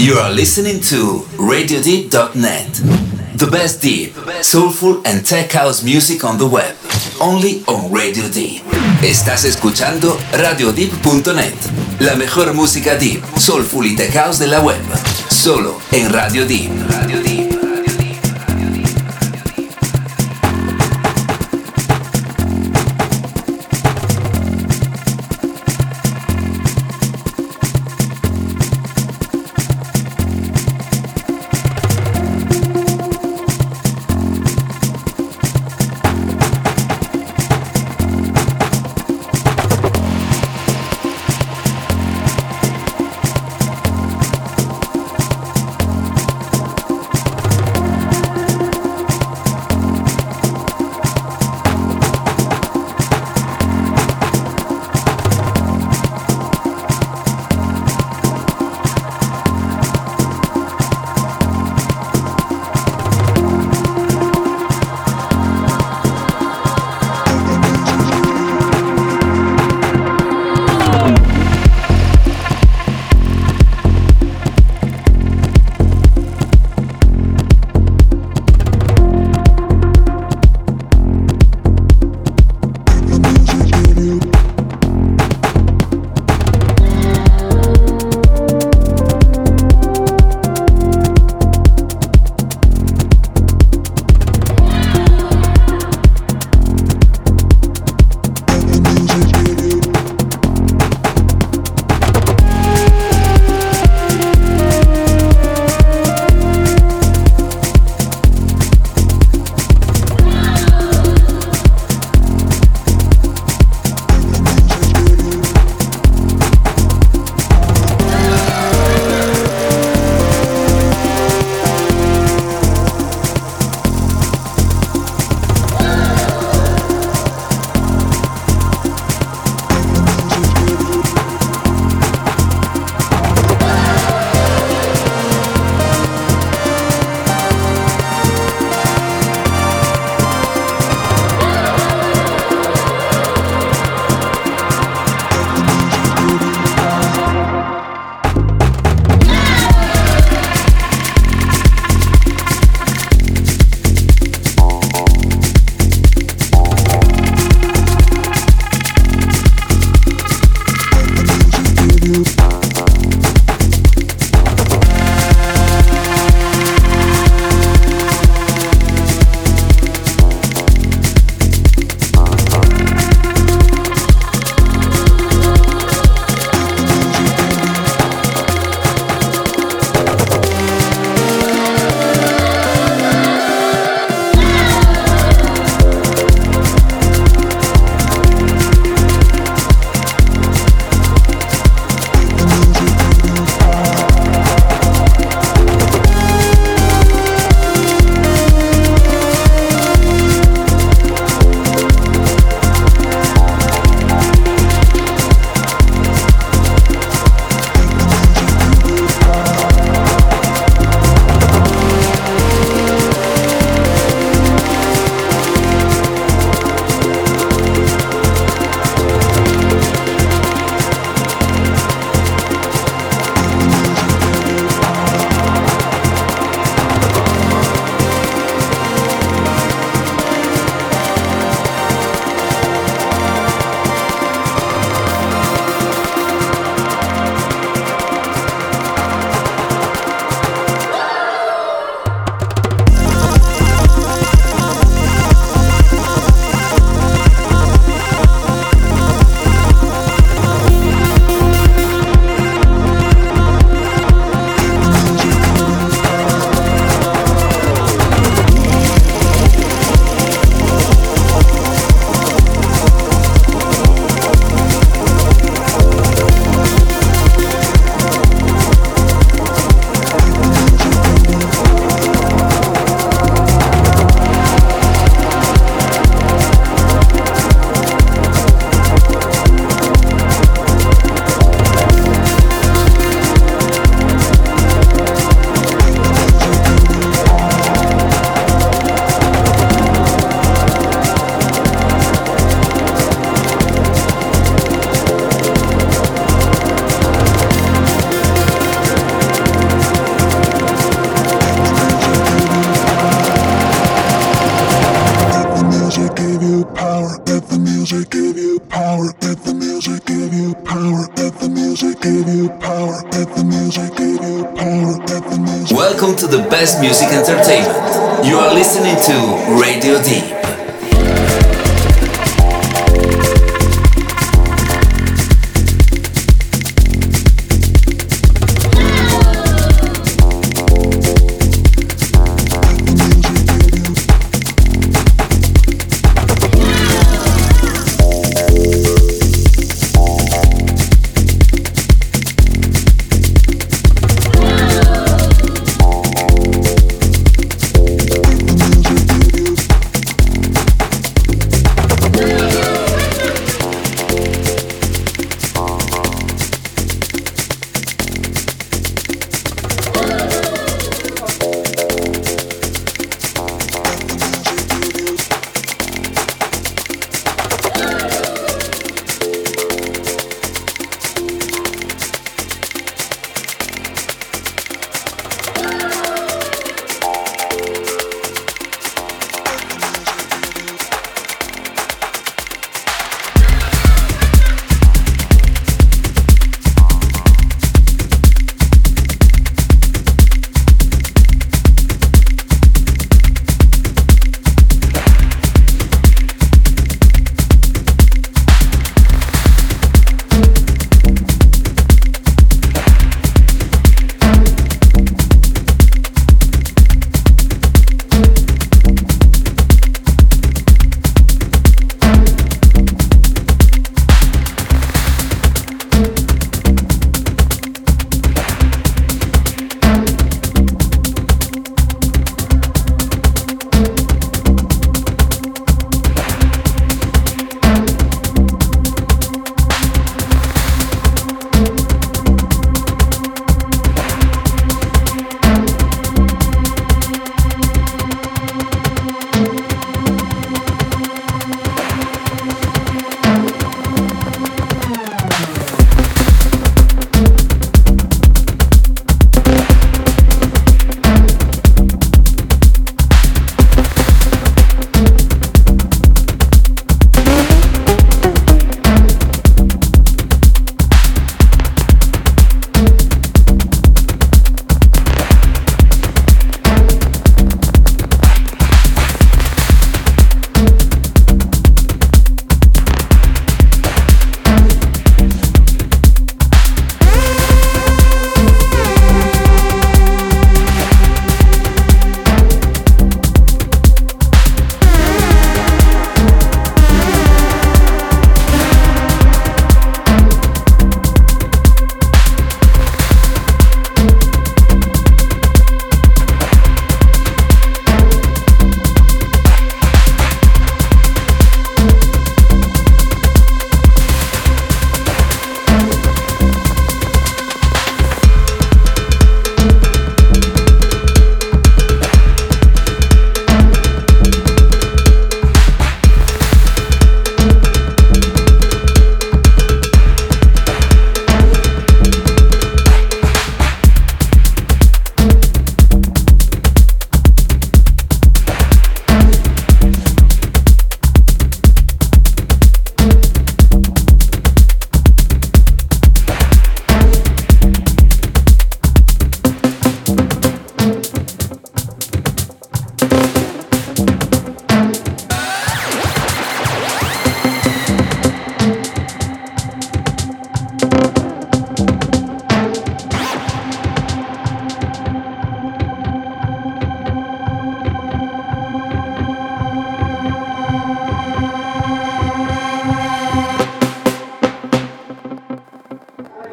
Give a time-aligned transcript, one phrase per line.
[0.00, 2.72] You are listening to RadioDeep.net.
[3.36, 6.74] The best deep, soulful and tech house music on the web.
[7.20, 8.62] Only on Radio Deep.
[9.02, 11.54] Estás escuchando RadioDeep.net.
[11.98, 14.80] La mejor música deep, soulful y tech house de la web.
[15.28, 16.70] Solo en Radio Deep.
[16.88, 17.39] Radio Deep.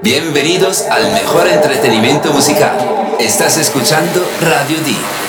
[0.03, 2.77] Bienvenidos al mejor entretenimiento musical.
[3.19, 5.26] Estás escuchando Radio D.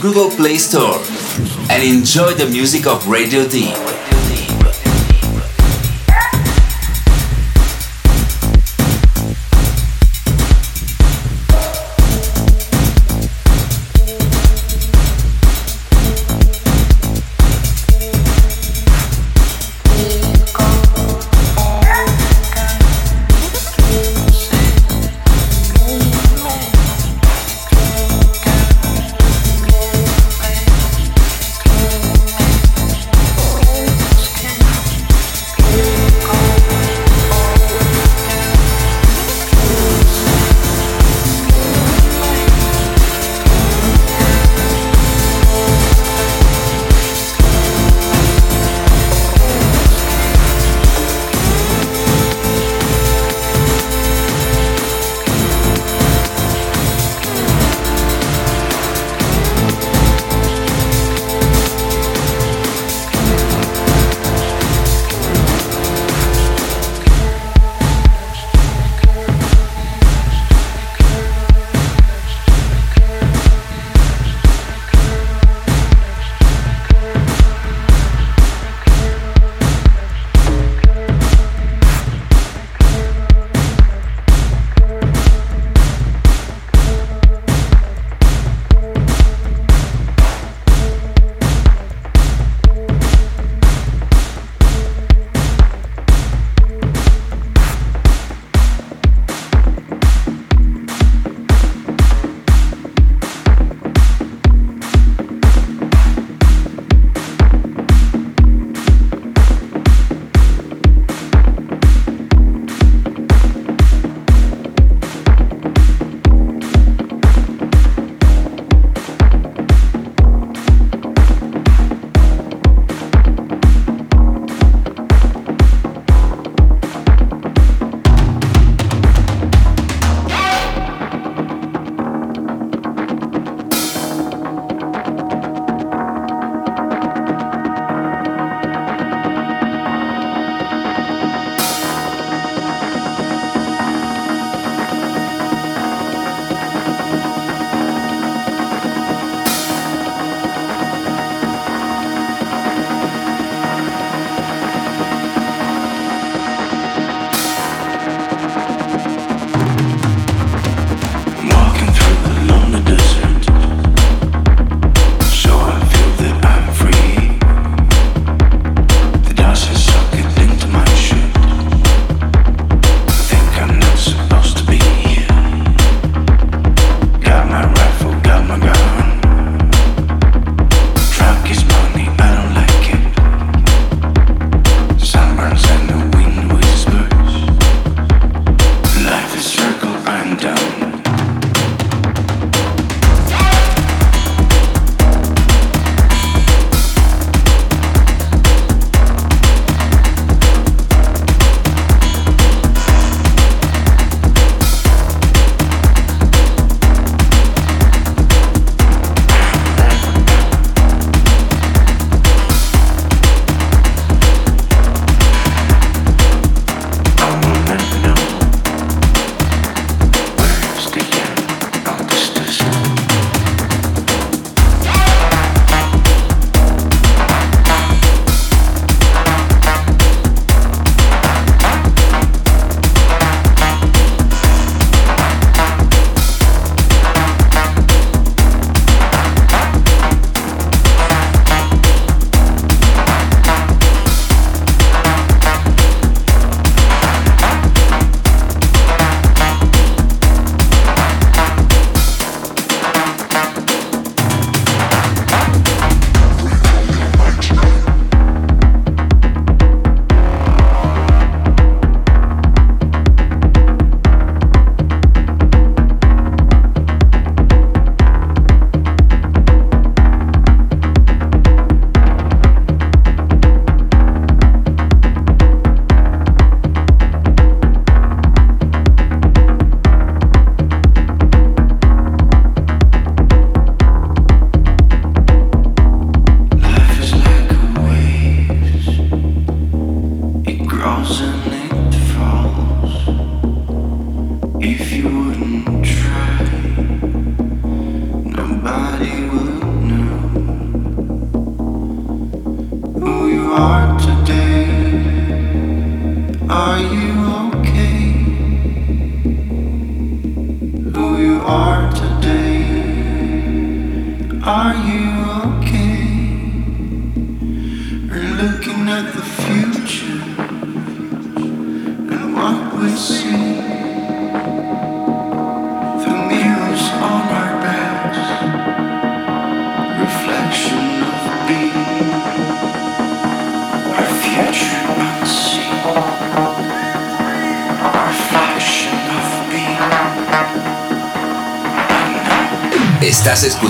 [0.00, 1.00] Google Play Store
[1.70, 3.72] and enjoy the music of Radio D.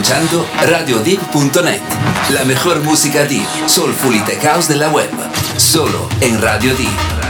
[0.06, 1.80] escuchando RadioDeep.net,
[2.30, 5.10] la mejor música deep, soulful y tech house de la web,
[5.56, 7.25] solo en Radio Deep.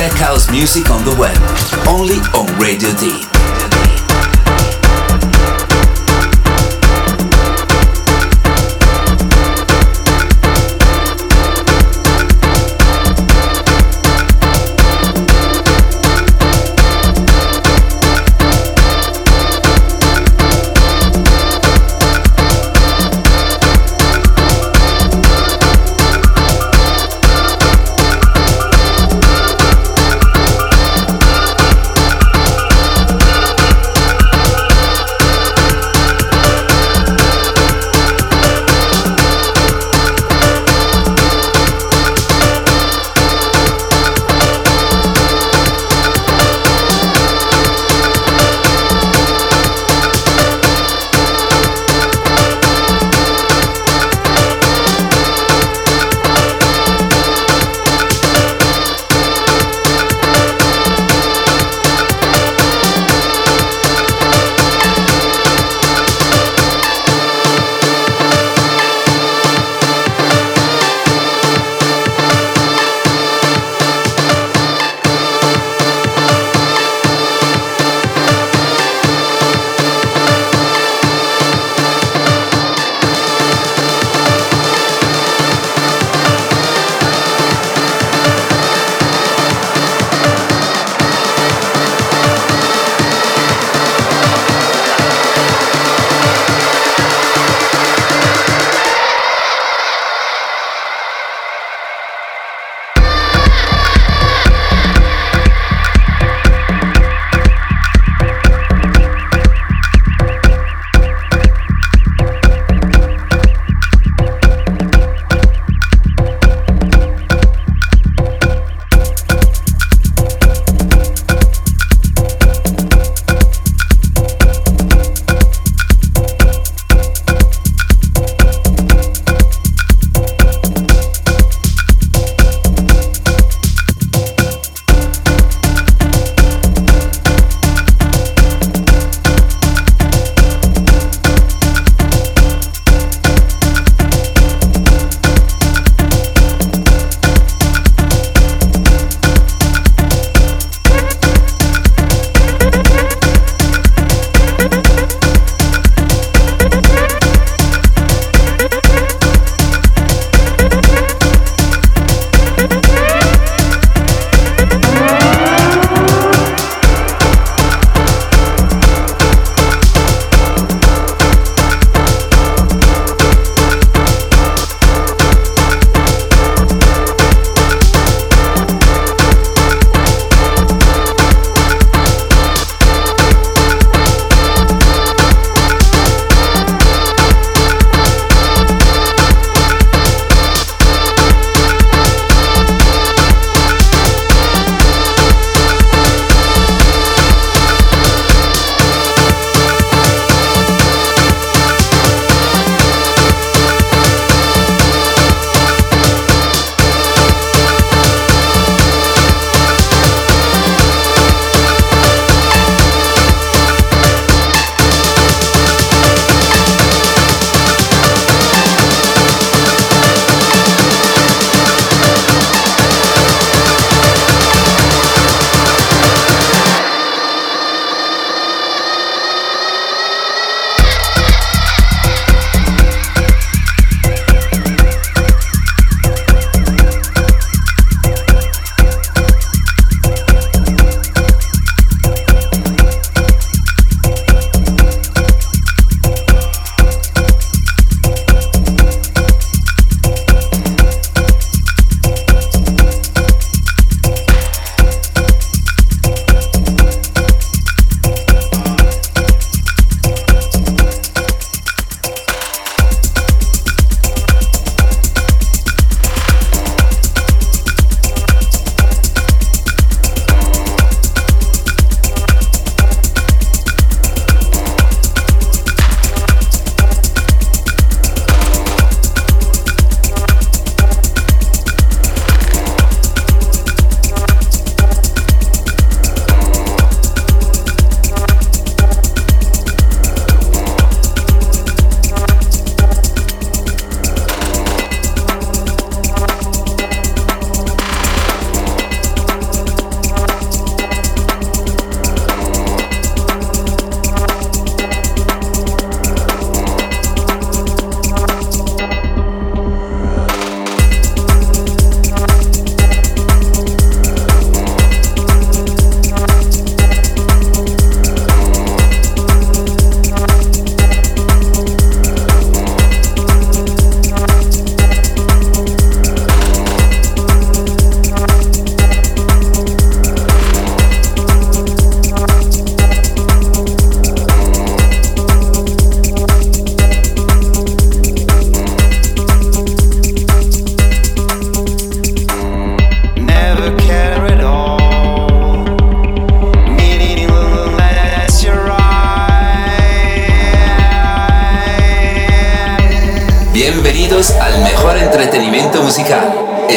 [0.00, 1.36] Tech house music on the web.
[1.86, 3.29] Only on Radio Deep.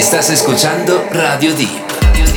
[0.04, 2.33] Estás escuchando Radio Deep.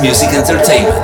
[0.00, 0.99] Music entertainment.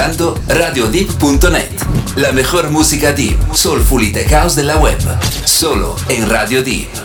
[0.00, 4.98] Escuchando RadioDeep.net, la mejor música deep, soulful y tech house de la web,
[5.44, 6.30] solo en.
[6.30, 6.99] Radio Deep.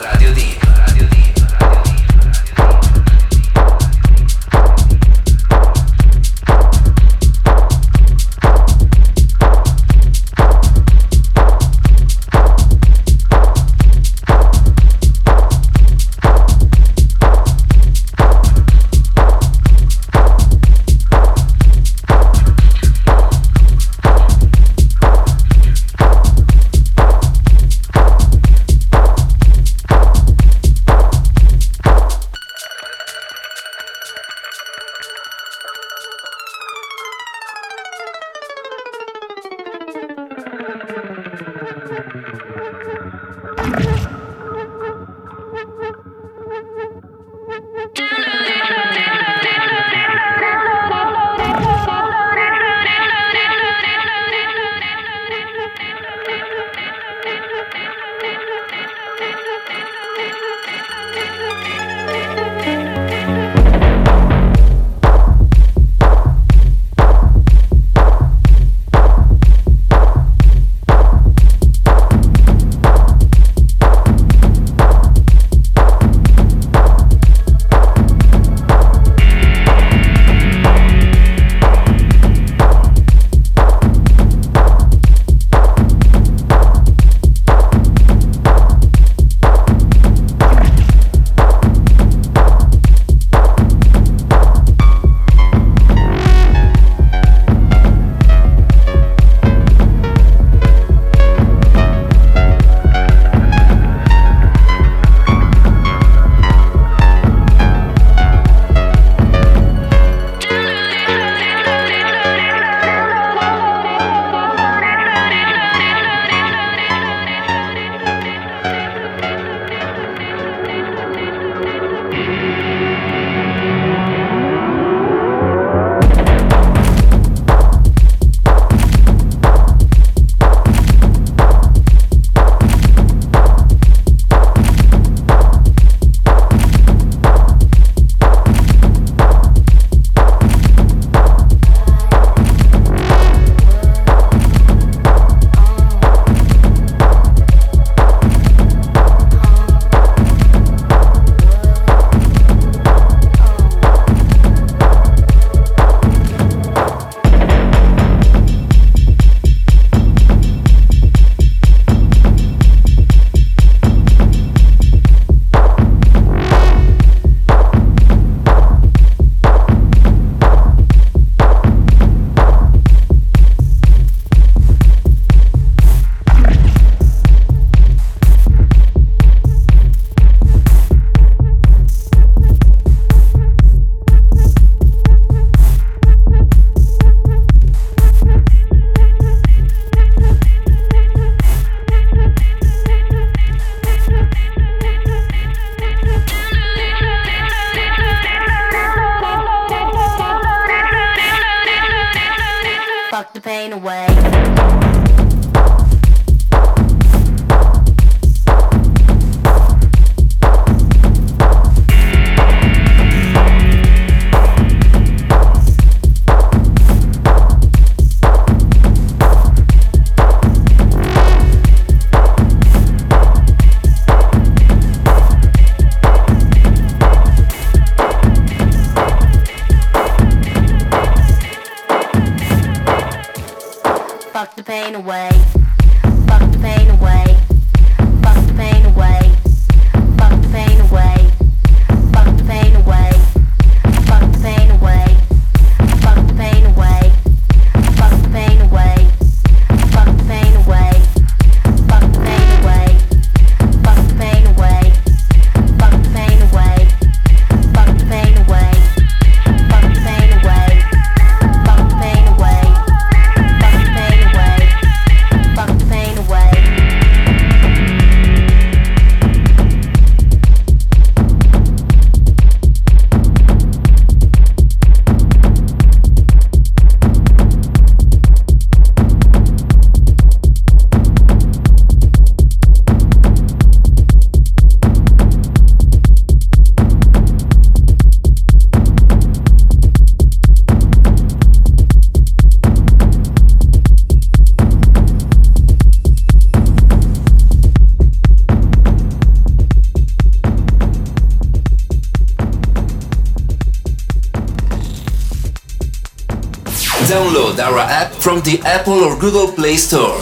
[308.22, 310.22] From the Apple or Google Play Store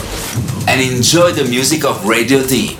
[0.68, 2.76] and enjoy the music of Radio D.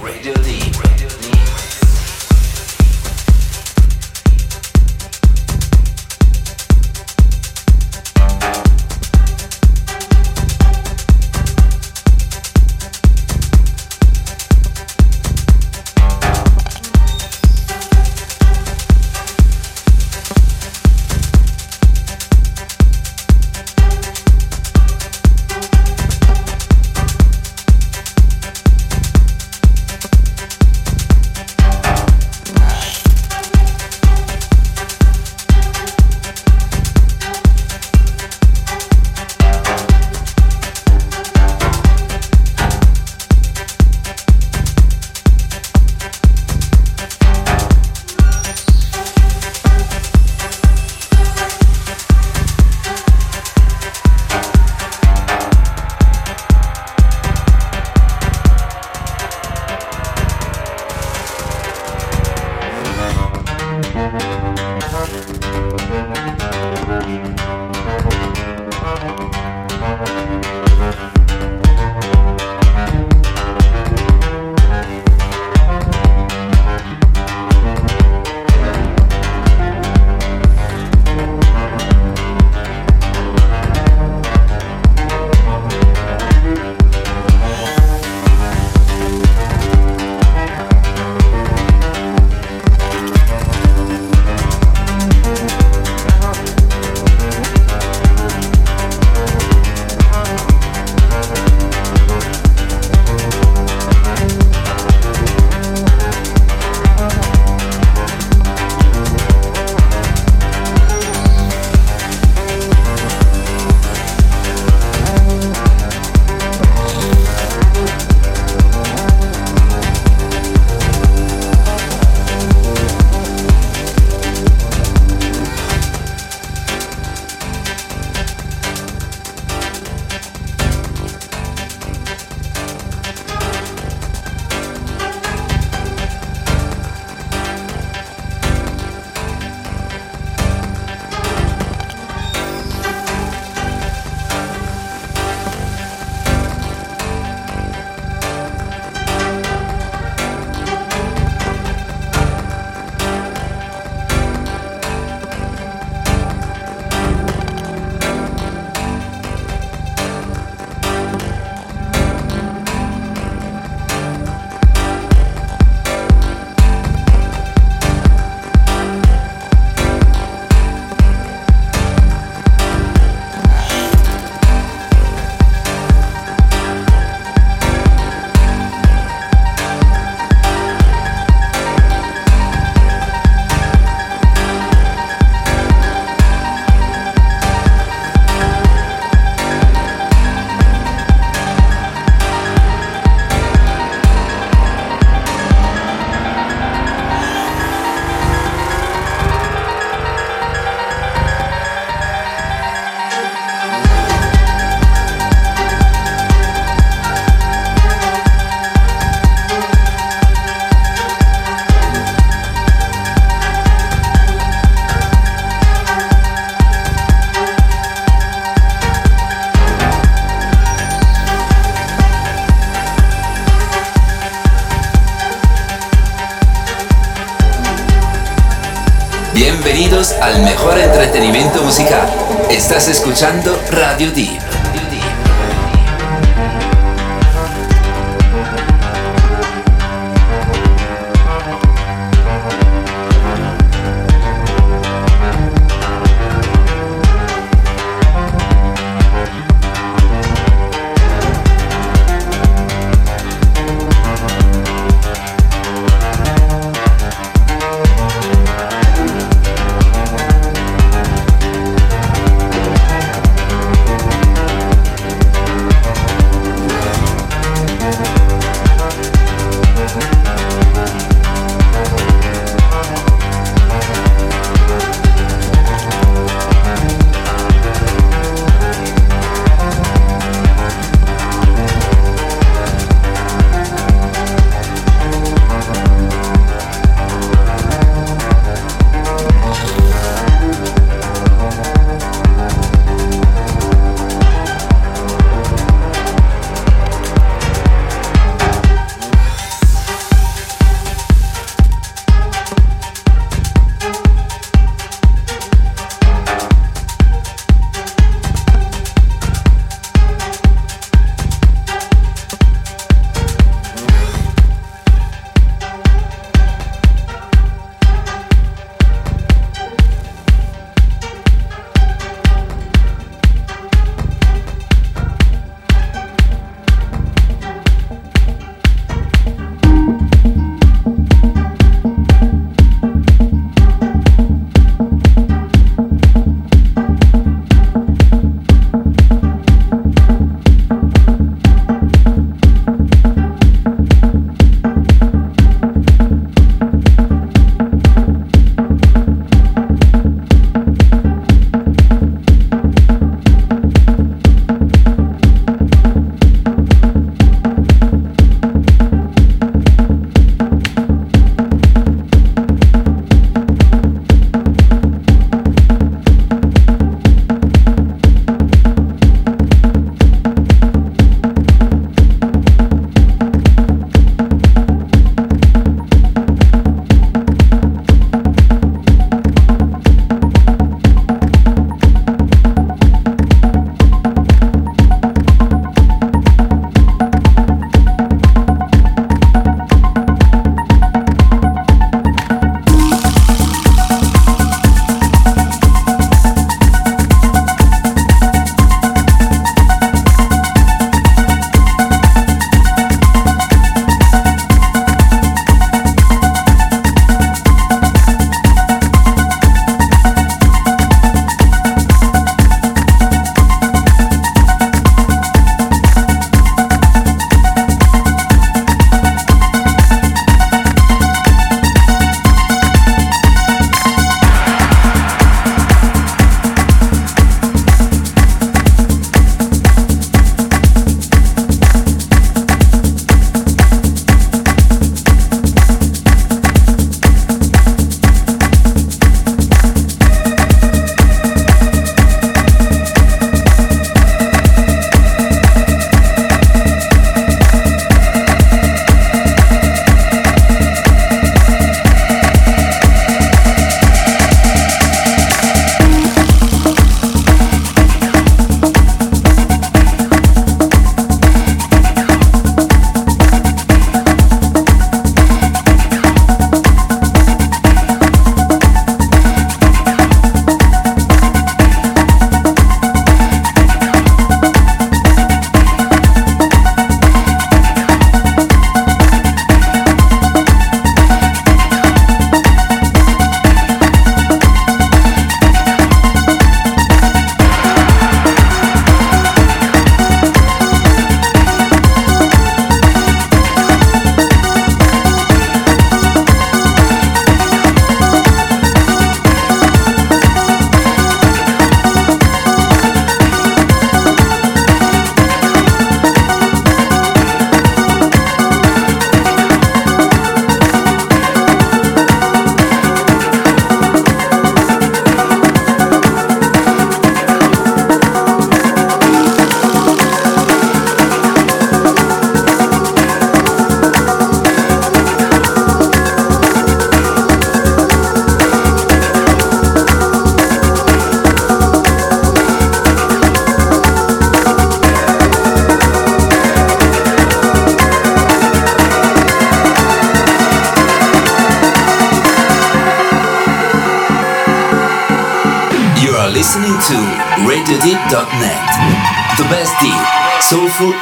[230.25, 232.09] al mejor entretenimiento musical.
[232.49, 234.54] Estás escuchando Radio Deep.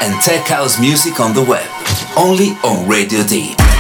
[0.03, 1.69] And tech house music on the web.
[2.19, 3.72] Only on Radio Deep.